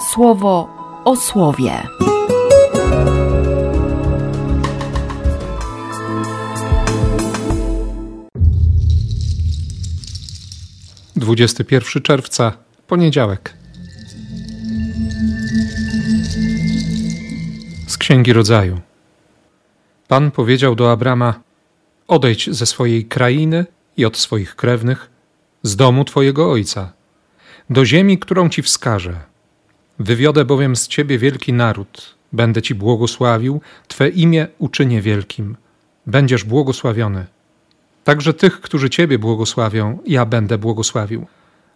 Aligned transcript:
słowo 0.00 0.68
o 1.04 1.16
słowie. 1.16 1.72
Dwudziesty 11.16 11.64
pierwszy 11.64 12.00
czerwca, 12.00 12.52
poniedziałek. 12.86 13.54
Z 17.86 17.96
Księgi 17.96 18.32
Rodzaju. 18.32 18.80
Pan 20.08 20.30
powiedział 20.30 20.74
do 20.74 20.92
Abrama: 20.92 21.40
Odejdź 22.08 22.50
ze 22.50 22.66
swojej 22.66 23.04
krainy 23.04 23.66
i 23.96 24.04
od 24.04 24.16
swoich 24.16 24.56
krewnych, 24.56 25.10
z 25.62 25.76
domu 25.76 26.04
twojego 26.04 26.50
ojca, 26.50 26.92
do 27.70 27.84
ziemi, 27.84 28.18
którą 28.18 28.48
ci 28.48 28.62
wskażę. 28.62 29.28
Wywiodę 29.98 30.44
bowiem 30.44 30.76
z 30.76 30.88
ciebie 30.88 31.18
wielki 31.18 31.52
naród, 31.52 32.14
będę 32.32 32.62
ci 32.62 32.74
błogosławił, 32.74 33.60
twe 33.88 34.08
imię 34.08 34.46
uczynię 34.58 35.02
wielkim. 35.02 35.56
Będziesz 36.06 36.44
błogosławiony. 36.44 37.26
Także 38.04 38.34
tych, 38.34 38.60
którzy 38.60 38.90
ciebie 38.90 39.18
błogosławią, 39.18 39.98
ja 40.06 40.26
będę 40.26 40.58
błogosławił, 40.58 41.26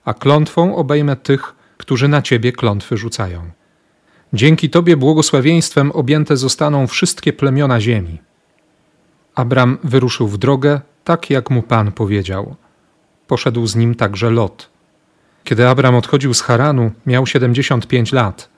a 0.04 0.14
klątwą 0.14 0.76
obejmę 0.76 1.16
tych, 1.16 1.54
którzy 1.76 2.08
na 2.08 2.22
ciebie 2.22 2.52
klątwy 2.52 2.96
rzucają. 2.96 3.50
Dzięki 4.32 4.70
tobie 4.70 4.96
błogosławieństwem 4.96 5.92
objęte 5.92 6.36
zostaną 6.36 6.86
wszystkie 6.86 7.32
plemiona 7.32 7.80
ziemi. 7.80 8.18
Abram 9.34 9.78
wyruszył 9.84 10.28
w 10.28 10.38
drogę, 10.38 10.80
tak 11.04 11.30
jak 11.30 11.50
mu 11.50 11.62
Pan 11.62 11.92
powiedział. 11.92 12.56
Poszedł 13.26 13.66
z 13.66 13.76
nim 13.76 13.94
także 13.94 14.30
Lot. 14.30 14.71
Kiedy 15.44 15.68
Abram 15.68 15.94
odchodził 15.94 16.34
z 16.34 16.40
Haranu, 16.40 16.90
miał 17.06 17.26
75 17.26 18.12
lat. 18.12 18.48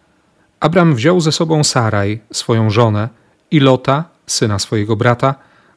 Abram 0.60 0.94
wziął 0.94 1.20
ze 1.20 1.32
sobą 1.32 1.64
Saraj, 1.64 2.20
swoją 2.32 2.70
żonę, 2.70 3.08
i 3.50 3.60
Lota, 3.60 4.04
syna 4.26 4.58
swojego 4.58 4.96
brata, 4.96 5.34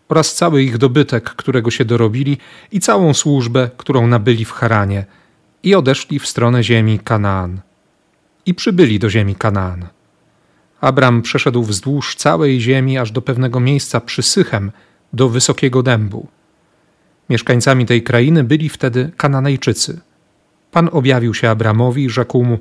oraz 0.09 0.35
cały 0.35 0.63
ich 0.63 0.77
dobytek, 0.77 1.23
którego 1.23 1.71
się 1.71 1.85
dorobili, 1.85 2.37
i 2.71 2.79
całą 2.79 3.13
służbę, 3.13 3.69
którą 3.77 4.07
nabyli 4.07 4.45
w 4.45 4.51
Haranie, 4.51 5.05
i 5.63 5.75
odeszli 5.75 6.19
w 6.19 6.27
stronę 6.27 6.63
ziemi 6.63 6.99
Kanaan. 6.99 7.61
I 8.45 8.53
przybyli 8.53 8.99
do 8.99 9.09
ziemi 9.09 9.35
Kanaan. 9.35 9.87
Abram 10.81 11.21
przeszedł 11.21 11.63
wzdłuż 11.63 12.15
całej 12.15 12.61
ziemi 12.61 12.97
aż 12.97 13.11
do 13.11 13.21
pewnego 13.21 13.59
miejsca 13.59 14.01
przy 14.01 14.23
Sychem, 14.23 14.71
do 15.13 15.29
wysokiego 15.29 15.83
dębu. 15.83 16.27
Mieszkańcami 17.29 17.85
tej 17.85 18.03
krainy 18.03 18.43
byli 18.43 18.69
wtedy 18.69 19.11
Kananejczycy. 19.17 19.99
Pan 20.77 20.89
objawił 20.91 21.33
się 21.33 21.49
Abramowi 21.49 22.03
i 22.03 22.09
rzekł 22.09 22.43
mu: 22.43 22.57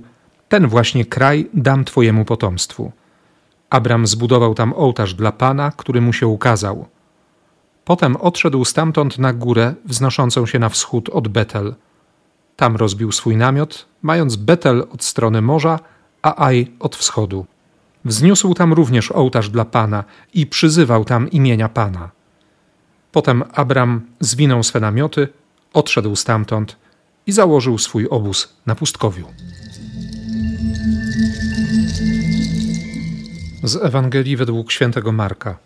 Ten 0.49 0.67
właśnie 0.67 1.05
kraj 1.05 1.49
dam 1.55 1.85
twojemu 1.85 2.25
potomstwu. 2.25 2.93
Abram 3.71 4.07
zbudował 4.07 4.55
tam 4.55 4.73
ołtarz 4.73 5.15
dla 5.15 5.33
Pana, 5.33 5.73
który 5.77 6.01
mu 6.01 6.13
się 6.13 6.27
ukazał. 6.27 6.87
Potem 7.85 8.17
odszedł 8.17 8.65
stamtąd 8.65 9.19
na 9.19 9.33
górę 9.33 9.75
wznoszącą 9.85 10.47
się 10.47 10.59
na 10.59 10.69
wschód 10.69 11.09
od 11.09 11.29
Betel. 11.29 11.75
Tam 12.57 12.77
rozbił 12.77 13.13
swój 13.13 13.37
namiot, 13.37 13.87
mając 14.03 14.37
Betel 14.37 14.87
od 14.93 15.05
strony 15.05 15.43
morza, 15.43 15.79
a 16.23 16.45
Aj 16.45 16.73
od 16.81 16.97
wschodu. 16.97 17.47
Wzniósł 18.05 18.55
tam 18.55 18.73
również 18.73 19.13
ołtarz 19.13 19.51
dla 19.51 19.65
Pana 19.65 20.05
i 20.35 20.47
przyzywał 20.47 21.05
tam 21.05 21.31
imienia 21.31 21.69
Pana. 21.69 22.11
Potem 23.13 23.45
Abram 23.55 24.01
zwinął 24.21 24.63
swe 24.63 24.81
namioty, 24.81 25.29
odszedł 25.73 26.17
stamtąd 26.17 26.77
i 27.27 27.33
założył 27.33 27.79
swój 27.79 28.09
obóz 28.09 28.57
na 28.67 28.75
pustkowiu. 28.75 29.27
Z 33.63 33.77
Ewangelii 33.77 34.37
według 34.37 34.73
świętego 34.73 35.13
Marka. 35.13 35.59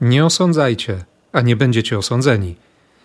Nie 0.00 0.24
osądzajcie, 0.24 1.04
a 1.32 1.40
nie 1.40 1.56
będziecie 1.56 1.98
osądzeni, 1.98 2.56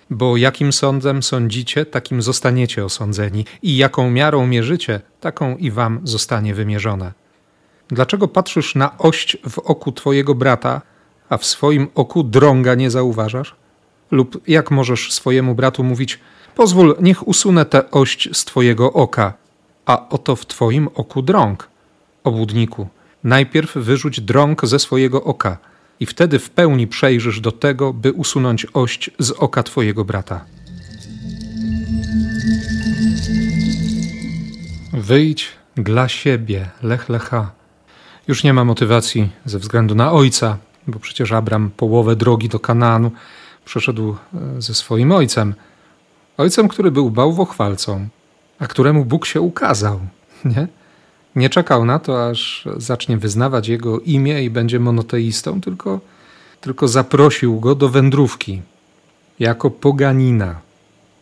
bo 0.09 0.38
jakim 0.38 0.74
sądem 0.74 1.24
sądzicie, 1.24 1.86
takim 1.86 2.22
zostaniecie 2.22 2.86
osądzeni, 2.86 3.46
i 3.62 3.78
jaką 3.78 4.12
miarą 4.12 4.48
mierzycie, 4.48 5.02
taką 5.19 5.58
i 5.58 5.72
wam 5.72 6.00
zostanie 6.03 6.53
wymierzone. 6.53 7.13
Dlaczego 7.88 8.28
patrzysz 8.28 8.75
na 8.75 8.98
ość 8.98 9.38
w 9.50 9.59
oku 9.59 9.92
twojego 9.92 10.36
brata, 10.36 10.81
a 11.30 11.38
w 11.38 11.46
swoim 11.46 11.88
oku 11.96 12.24
drąga 12.24 12.75
nie 12.75 12.92
zauważasz? 12.92 13.56
Lub 14.12 14.48
jak 14.48 14.72
możesz 14.72 15.13
swojemu 15.13 15.56
bratu 15.56 15.84
mówić: 15.84 16.19
Pozwól, 16.56 16.95
niech 17.01 17.28
usunę 17.28 17.66
tę 17.66 17.91
ość 17.91 18.29
z 18.34 18.45
twojego 18.45 18.94
oka, 18.94 19.34
a 19.85 20.09
oto 20.09 20.35
w 20.35 20.45
twoim 20.45 20.89
oku 20.95 21.22
drąg. 21.22 21.67
Obłudniku, 22.23 22.88
najpierw 23.23 23.75
wyrzuć 23.75 24.22
drąg 24.22 24.66
ze 24.66 24.79
swojego 24.79 25.23
oka, 25.23 25.57
i 26.00 26.06
wtedy 26.06 26.39
w 26.39 26.50
pełni 26.50 26.88
przejrzysz 26.88 27.39
do 27.39 27.51
tego, 27.51 27.94
by 27.94 28.12
usunąć 28.12 28.67
ość 28.73 29.09
z 29.19 29.31
oka 29.31 29.63
twojego 29.63 30.06
brata. 30.06 30.45
Wyjdź 34.94 35.47
dla 35.75 36.07
siebie, 36.07 36.69
lech 36.83 37.09
lecha. 37.09 37.51
Już 38.28 38.44
nie 38.44 38.53
ma 38.53 38.66
motywacji 38.66 39.29
ze 39.45 39.59
względu 39.59 39.95
na 39.95 40.12
ojca, 40.12 40.57
bo 40.88 41.00
przecież 41.00 41.31
Abram 41.31 41.72
połowę 41.78 42.16
drogi 42.16 42.50
do 42.50 42.59
Kanaanu 42.59 43.12
przeszedł 43.66 44.16
e, 44.33 44.62
ze 44.62 44.73
swoim 44.73 45.12
ojcem. 45.12 45.53
Ojcem, 46.38 46.68
który 46.68 46.92
był 46.92 47.09
bałwochwalcą, 47.09 48.08
a 48.59 48.68
któremu 48.68 49.06
Bóg 49.06 49.25
się 49.25 49.42
ukazał. 49.42 50.00
Nie? 50.46 50.68
Nie 51.36 51.50
czekał 51.50 51.86
na 51.86 52.00
to, 52.00 52.30
aż 52.30 52.68
zacznie 52.78 53.18
wyznawać 53.18 53.68
jego 53.68 54.00
imię 54.00 54.44
i 54.44 54.50
będzie 54.50 54.80
monoteistą, 54.80 55.62
tylko, 55.62 56.00
tylko 56.62 56.88
zaprosił 56.88 57.59
go 57.59 57.75
do 57.75 57.90
wędrówki 57.90 58.62
jako 59.40 59.72
poganina, 59.72 60.56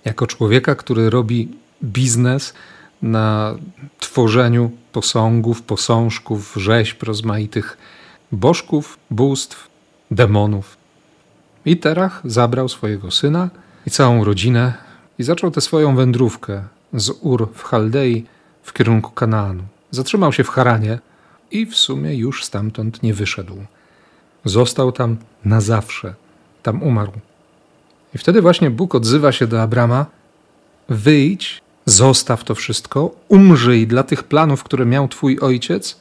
jako 0.06 0.28
człowieka, 0.28 0.76
który 0.76 1.10
robi 1.10 1.50
biznes 1.84 2.54
na 3.02 3.56
tworzeniu 4.00 4.72
posągów, 4.92 5.62
posążków, 5.62 6.54
rzeźb 6.56 7.04
rozmaitych 7.04 7.78
bożków, 8.32 8.98
bóstw, 9.12 9.68
demonów. 10.12 10.78
I 11.66 11.78
Terach 11.78 12.22
zabrał 12.26 12.70
swojego 12.70 13.12
syna 13.12 13.50
i 13.88 13.92
całą 13.92 14.24
rodzinę 14.24 14.89
i 15.20 15.24
zaczął 15.24 15.52
tę 15.52 15.62
swoją 15.62 15.96
wędrówkę 15.96 16.64
z 16.94 17.10
Ur 17.22 17.50
w 17.54 17.64
Chaldei 17.64 18.26
w 18.64 18.74
kierunku 18.74 19.12
Kanaanu. 19.12 19.64
Zatrzymał 19.92 20.34
się 20.34 20.44
w 20.44 20.50
Haranie 20.50 21.00
i 21.52 21.66
w 21.66 21.76
sumie 21.76 22.16
już 22.16 22.46
stamtąd 22.46 23.04
nie 23.04 23.14
wyszedł. 23.14 23.56
Został 24.46 24.92
tam 24.92 25.18
na 25.46 25.62
zawsze. 25.62 26.14
Tam 26.64 26.84
umarł. 26.84 27.12
I 28.16 28.18
wtedy 28.18 28.42
właśnie 28.42 28.70
Bóg 28.70 28.96
odzywa 28.96 29.32
się 29.32 29.48
do 29.48 29.62
Abrama: 29.62 30.06
Wyjdź, 30.90 31.62
zostaw 31.86 32.44
to 32.44 32.56
wszystko, 32.56 33.16
umrzyj 33.28 33.88
dla 33.88 34.04
tych 34.04 34.24
planów, 34.24 34.64
które 34.64 34.86
miał 34.86 35.08
Twój 35.08 35.40
ojciec, 35.40 36.00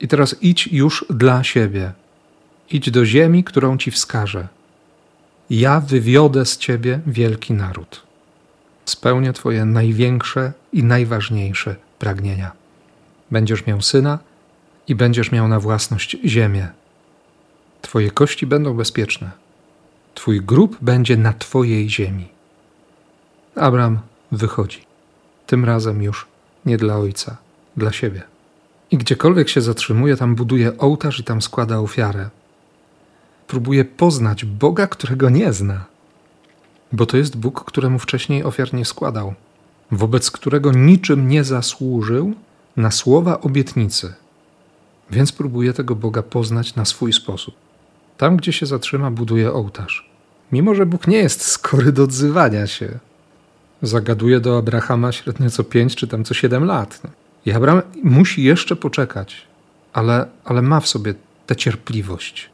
i 0.00 0.08
teraz 0.08 0.36
idź 0.40 0.66
już 0.72 1.04
dla 1.10 1.44
siebie. 1.44 1.92
Idź 2.70 2.90
do 2.90 3.04
ziemi, 3.06 3.44
którą 3.44 3.78
Ci 3.78 3.90
wskażę 3.90 4.48
ja 5.52 5.80
wywiodę 5.80 6.46
z 6.46 6.58
ciebie 6.58 7.00
wielki 7.06 7.52
naród. 7.52 8.11
Spełnię 8.92 9.32
twoje 9.32 9.64
największe 9.64 10.52
i 10.72 10.84
najważniejsze 10.84 11.76
pragnienia. 11.98 12.52
Będziesz 13.30 13.66
miał 13.66 13.82
syna 13.82 14.18
i 14.88 14.94
będziesz 14.94 15.32
miał 15.32 15.48
na 15.48 15.60
własność 15.60 16.16
ziemię. 16.24 16.68
Twoje 17.82 18.10
kości 18.10 18.46
będą 18.46 18.74
bezpieczne. 18.74 19.30
Twój 20.14 20.40
grób 20.40 20.76
będzie 20.80 21.16
na 21.16 21.32
twojej 21.32 21.90
ziemi. 21.90 22.28
Abraham 23.56 23.98
wychodzi. 24.32 24.80
Tym 25.46 25.64
razem 25.64 26.02
już 26.02 26.26
nie 26.66 26.76
dla 26.76 26.96
ojca, 26.96 27.36
dla 27.76 27.92
siebie. 27.92 28.22
I 28.90 28.98
gdziekolwiek 28.98 29.48
się 29.48 29.60
zatrzymuje, 29.60 30.16
tam 30.16 30.34
buduje 30.34 30.78
ołtarz 30.78 31.20
i 31.20 31.24
tam 31.24 31.42
składa 31.42 31.78
ofiarę 31.78 32.30
próbuje 33.52 33.84
poznać 33.84 34.44
Boga, 34.44 34.86
którego 34.86 35.30
nie 35.30 35.52
zna. 35.52 35.84
Bo 36.92 37.06
to 37.06 37.16
jest 37.16 37.36
Bóg, 37.36 37.64
któremu 37.64 37.98
wcześniej 37.98 38.44
ofiar 38.44 38.74
nie 38.74 38.84
składał, 38.84 39.34
wobec 39.90 40.30
którego 40.30 40.72
niczym 40.72 41.28
nie 41.28 41.44
zasłużył 41.44 42.32
na 42.76 42.90
słowa 42.90 43.40
obietnicy. 43.40 44.14
Więc 45.10 45.32
próbuje 45.32 45.72
tego 45.72 45.94
Boga 45.94 46.22
poznać 46.22 46.74
na 46.74 46.84
swój 46.84 47.12
sposób. 47.12 47.54
Tam, 48.16 48.36
gdzie 48.36 48.52
się 48.52 48.66
zatrzyma, 48.66 49.10
buduje 49.10 49.52
ołtarz. 49.52 50.10
Mimo, 50.52 50.74
że 50.74 50.86
Bóg 50.86 51.06
nie 51.06 51.16
jest 51.16 51.42
skory 51.42 51.92
do 51.92 52.02
odzywania 52.02 52.66
się. 52.66 52.98
Zagaduje 53.82 54.40
do 54.40 54.58
Abrahama 54.58 55.12
średnio 55.12 55.50
co 55.50 55.64
pięć 55.64 55.96
czy 55.96 56.08
tam 56.08 56.24
co 56.24 56.34
siedem 56.34 56.64
lat. 56.64 57.02
I 57.46 57.52
Abraham 57.52 57.82
musi 58.04 58.42
jeszcze 58.42 58.76
poczekać, 58.76 59.46
ale, 59.92 60.26
ale 60.44 60.62
ma 60.62 60.80
w 60.80 60.88
sobie 60.88 61.14
tę 61.46 61.56
cierpliwość 61.56 62.52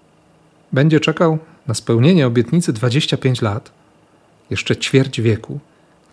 będzie 0.72 1.00
czekał 1.00 1.38
na 1.66 1.74
spełnienie 1.74 2.26
obietnicy 2.26 2.72
25 2.72 3.42
lat, 3.42 3.70
jeszcze 4.50 4.76
ćwierć 4.76 5.20
wieku, 5.20 5.58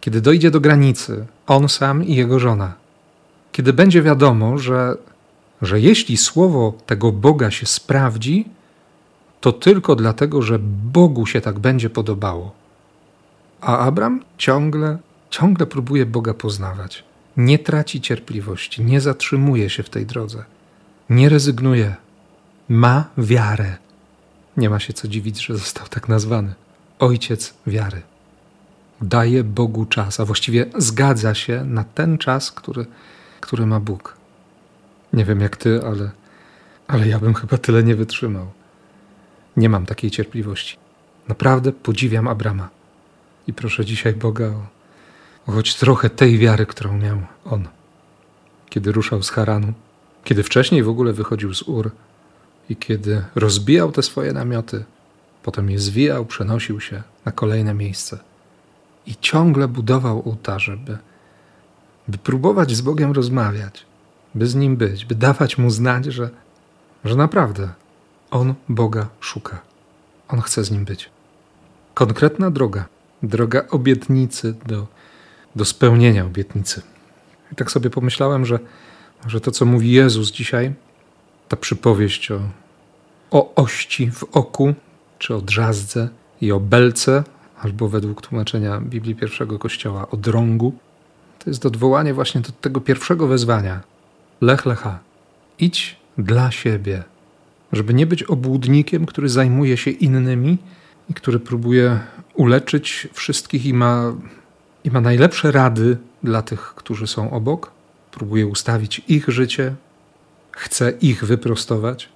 kiedy 0.01 0.21
dojdzie 0.21 0.51
do 0.51 0.59
granicy, 0.59 1.25
on 1.47 1.69
sam 1.69 2.03
i 2.03 2.15
jego 2.15 2.39
żona. 2.39 2.73
kiedy 3.51 3.73
będzie 3.73 4.01
wiadomo, 4.01 4.57
że, 4.57 4.97
że 5.61 5.79
jeśli 5.79 6.17
słowo 6.17 6.73
tego 6.85 7.11
Boga 7.11 7.51
się 7.51 7.65
sprawdzi, 7.65 8.45
to 9.41 9.51
tylko 9.51 9.95
dlatego, 9.95 10.41
że 10.41 10.59
Bogu 10.93 11.25
się 11.25 11.41
tak 11.41 11.59
będzie 11.59 11.89
podobało. 11.89 12.51
A 13.61 13.77
Abram 13.77 14.23
ciągle, 14.38 14.97
ciągle 15.29 15.65
próbuje 15.65 16.05
Boga 16.05 16.33
poznawać. 16.33 17.03
Nie 17.38 17.59
traci 17.59 18.01
cierpliwości, 18.01 18.83
nie 18.83 19.01
zatrzymuje 19.01 19.69
się 19.69 19.83
w 19.83 19.89
tej 19.89 20.05
drodze, 20.05 20.43
nie 21.09 21.29
rezygnuje. 21.29 21.95
Ma 22.69 23.05
wiarę. 23.17 23.77
Nie 24.57 24.69
ma 24.69 24.79
się 24.79 24.93
co 24.93 25.07
dziwić, 25.07 25.45
że 25.45 25.57
został 25.57 25.88
tak 25.88 26.09
nazwany. 26.09 26.53
Ojciec 26.99 27.53
wiary. 27.67 28.01
Daje 29.05 29.43
Bogu 29.43 29.85
czas, 29.85 30.19
a 30.19 30.25
właściwie 30.25 30.65
zgadza 30.77 31.35
się 31.35 31.65
na 31.65 31.83
ten 31.83 32.17
czas, 32.17 32.51
który, 32.51 32.85
który 33.41 33.65
ma 33.65 33.79
Bóg. 33.79 34.17
Nie 35.13 35.25
wiem 35.25 35.41
jak 35.41 35.57
ty, 35.57 35.81
ale, 35.83 36.11
ale 36.87 37.07
ja 37.07 37.19
bym 37.19 37.33
chyba 37.33 37.57
tyle 37.57 37.83
nie 37.83 37.95
wytrzymał. 37.95 38.47
Nie 39.57 39.69
mam 39.69 39.85
takiej 39.85 40.11
cierpliwości. 40.11 40.77
Naprawdę 41.27 41.71
podziwiam 41.71 42.27
Abrama 42.27 42.69
i 43.47 43.53
proszę 43.53 43.85
dzisiaj 43.85 44.13
Boga 44.13 44.45
o, 44.45 44.67
o 45.47 45.51
choć 45.51 45.75
trochę 45.75 46.09
tej 46.09 46.37
wiary, 46.37 46.65
którą 46.65 46.97
miał 46.97 47.17
on, 47.45 47.67
kiedy 48.69 48.91
ruszał 48.91 49.23
z 49.23 49.29
Haranu, 49.29 49.73
kiedy 50.23 50.43
wcześniej 50.43 50.83
w 50.83 50.89
ogóle 50.89 51.13
wychodził 51.13 51.53
z 51.53 51.61
Ur 51.61 51.91
i 52.69 52.75
kiedy 52.75 53.25
rozbijał 53.35 53.91
te 53.91 54.03
swoje 54.03 54.33
namioty, 54.33 54.85
potem 55.43 55.69
je 55.69 55.79
zwijał, 55.79 56.25
przenosił 56.25 56.79
się 56.79 57.03
na 57.25 57.31
kolejne 57.31 57.73
miejsce 57.73 58.19
i 59.07 59.15
ciągle 59.15 59.67
budował 59.67 60.29
ołtarze, 60.29 60.77
by, 60.77 60.97
by 62.07 62.17
próbować 62.17 62.75
z 62.75 62.81
Bogiem 62.81 63.11
rozmawiać, 63.11 63.85
by 64.35 64.47
z 64.47 64.55
Nim 64.55 64.77
być, 64.77 65.05
by 65.05 65.15
dawać 65.15 65.57
Mu 65.57 65.69
znać, 65.69 66.05
że, 66.05 66.29
że 67.05 67.15
naprawdę 67.15 67.69
On 68.31 68.53
Boga 68.69 69.07
szuka. 69.19 69.61
On 70.27 70.41
chce 70.41 70.63
z 70.63 70.71
Nim 70.71 70.85
być. 70.85 71.09
Konkretna 71.93 72.51
droga, 72.51 72.85
droga 73.23 73.63
obietnicy 73.71 74.55
do, 74.65 74.87
do 75.55 75.65
spełnienia 75.65 76.25
obietnicy. 76.25 76.81
I 77.51 77.55
tak 77.55 77.71
sobie 77.71 77.89
pomyślałem, 77.89 78.45
że, 78.45 78.59
że 79.27 79.41
to, 79.41 79.51
co 79.51 79.65
mówi 79.65 79.91
Jezus 79.91 80.31
dzisiaj, 80.31 80.73
ta 81.47 81.57
przypowieść 81.57 82.31
o, 82.31 82.39
o 83.31 83.55
ości 83.55 84.11
w 84.11 84.23
oku, 84.23 84.73
czy 85.19 85.35
o 85.35 85.41
drzazdze 85.41 86.09
i 86.41 86.51
o 86.51 86.59
belce, 86.59 87.23
albo 87.61 87.89
według 87.89 88.21
tłumaczenia 88.21 88.81
Biblii 88.81 89.15
pierwszego 89.15 89.59
Kościoła 89.59 90.07
o 90.11 90.17
drągu, 90.17 90.73
to 91.39 91.49
jest 91.49 91.65
odwołanie 91.65 92.13
właśnie 92.13 92.41
do 92.41 92.51
tego 92.51 92.81
pierwszego 92.81 93.27
wezwania. 93.27 93.81
Lech 94.41 94.65
lecha. 94.65 94.99
Idź 95.59 95.95
dla 96.17 96.51
siebie, 96.51 97.03
żeby 97.71 97.93
nie 97.93 98.05
być 98.05 98.23
obłudnikiem, 98.23 99.05
który 99.05 99.29
zajmuje 99.29 99.77
się 99.77 99.91
innymi 99.91 100.57
i 101.09 101.13
który 101.13 101.39
próbuje 101.39 101.99
uleczyć 102.33 103.07
wszystkich 103.13 103.65
i 103.65 103.73
ma, 103.73 104.13
i 104.83 104.91
ma 104.91 105.01
najlepsze 105.01 105.51
rady 105.51 105.97
dla 106.23 106.41
tych, 106.41 106.59
którzy 106.59 107.07
są 107.07 107.31
obok, 107.31 107.71
próbuje 108.11 108.47
ustawić 108.47 109.01
ich 109.07 109.29
życie, 109.29 109.75
chce 110.51 110.91
ich 110.91 111.25
wyprostować, 111.25 112.09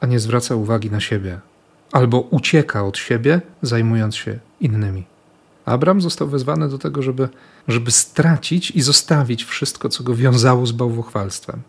a 0.00 0.06
nie 0.06 0.20
zwraca 0.20 0.54
uwagi 0.54 0.90
na 0.90 1.00
siebie, 1.00 1.40
albo 1.92 2.20
ucieka 2.20 2.84
od 2.84 2.98
siebie, 2.98 3.40
zajmując 3.62 4.16
się 4.16 4.38
innymi. 4.60 5.04
Abram 5.64 6.00
został 6.00 6.28
wezwany 6.28 6.68
do 6.68 6.78
tego, 6.78 7.02
żeby, 7.02 7.28
żeby 7.68 7.90
stracić 7.90 8.70
i 8.70 8.80
zostawić 8.80 9.44
wszystko, 9.44 9.88
co 9.88 10.04
go 10.04 10.14
wiązało 10.14 10.66
z 10.66 10.72
bałwochwalstwem. 10.72 11.62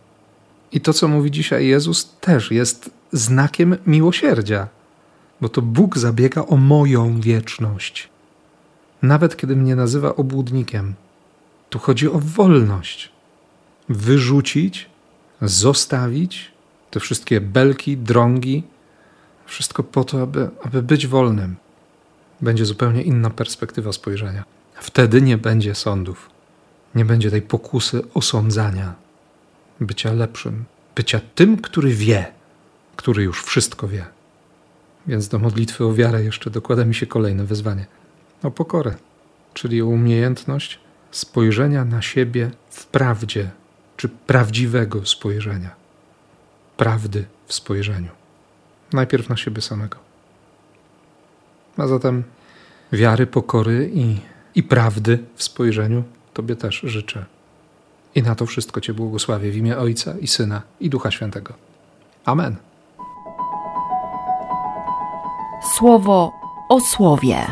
I 0.71 0.81
to, 0.81 0.93
co 0.93 1.07
mówi 1.07 1.31
dzisiaj 1.31 1.67
Jezus, 1.67 2.15
też 2.21 2.51
jest 2.51 2.89
znakiem 3.11 3.77
miłosierdzia, 3.88 4.67
bo 5.41 5.49
to 5.49 5.61
Bóg 5.61 5.97
zabiega 5.97 6.45
o 6.45 6.57
moją 6.57 7.21
wieczność. 7.21 8.09
Nawet 9.01 9.37
kiedy 9.37 9.55
mnie 9.55 9.75
nazywa 9.75 10.15
obłudnikiem, 10.15 10.94
tu 11.69 11.79
chodzi 11.79 12.09
o 12.09 12.19
wolność. 12.19 13.11
Wyrzucić, 13.89 14.89
zostawić 15.41 16.51
te 16.91 16.99
wszystkie 16.99 17.41
belki, 17.41 17.97
drągi, 17.97 18.63
wszystko 19.45 19.83
po 19.83 20.03
to, 20.03 20.21
aby, 20.21 20.49
aby 20.63 20.83
być 20.83 21.07
wolnym. 21.07 21.55
Będzie 22.41 22.65
zupełnie 22.65 23.01
inna 23.01 23.29
perspektywa 23.29 23.93
spojrzenia. 23.93 24.43
Wtedy 24.75 25.21
nie 25.21 25.38
będzie 25.38 25.75
sądów, 25.75 26.29
nie 26.95 27.05
będzie 27.05 27.31
tej 27.31 27.41
pokusy 27.41 28.01
osądzania, 28.13 28.95
bycia 29.79 30.13
lepszym, 30.13 30.65
bycia 30.95 31.21
tym, 31.35 31.57
który 31.57 31.93
wie, 31.93 32.31
który 32.95 33.23
już 33.23 33.43
wszystko 33.43 33.88
wie. 33.88 34.05
Więc 35.07 35.27
do 35.27 35.39
modlitwy 35.39 35.85
o 35.85 35.93
wiarę 35.93 36.23
jeszcze 36.23 36.49
dokłada 36.49 36.85
mi 36.85 36.95
się 36.95 37.05
kolejne 37.05 37.45
wezwanie 37.45 37.85
o 38.44 38.51
pokorę, 38.51 38.95
czyli 39.53 39.81
o 39.81 39.85
umiejętność 39.85 40.79
spojrzenia 41.11 41.85
na 41.85 42.01
siebie 42.01 42.51
w 42.69 42.85
prawdzie, 42.85 43.51
czy 43.97 44.09
prawdziwego 44.09 45.05
spojrzenia, 45.05 45.75
prawdy 46.77 47.25
w 47.47 47.53
spojrzeniu. 47.53 48.09
Najpierw 48.94 49.29
na 49.29 49.37
siebie 49.37 49.61
samego. 49.61 50.10
A 51.81 51.88
zatem 51.88 52.24
wiary, 52.92 53.28
pokory 53.28 53.92
i, 53.94 54.18
i 54.56 54.63
prawdy 54.63 55.19
w 55.36 55.44
spojrzeniu 55.44 56.04
Tobie 56.33 56.56
też 56.56 56.81
życzę. 56.83 57.25
I 58.16 58.24
na 58.24 58.36
to 58.36 58.45
wszystko 58.45 58.81
Cię 58.81 58.94
błogosławię 58.94 59.51
w 59.51 59.57
imię 59.57 59.78
Ojca 59.78 60.13
i 60.19 60.28
Syna 60.28 60.62
i 60.80 60.89
Ducha 60.89 61.12
Świętego. 61.12 61.54
Amen. 62.25 62.56
Słowo 65.78 66.31
o 66.69 66.80
słowie. 66.80 67.45